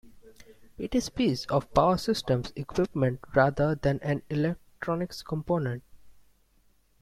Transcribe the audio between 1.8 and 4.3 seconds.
systems equipment rather than an